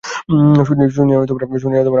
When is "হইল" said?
1.65-1.87